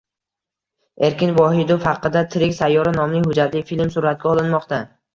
Erkin 1.07 1.35
Vohidov 1.35 1.87
haqida 1.89 2.25
Tirik 2.33 2.57
sayyora 2.63 2.97
nomli 2.99 3.25
hujjatli 3.31 3.65
film 3.71 3.97
suratga 3.99 4.37
olinmoqda 4.37 4.87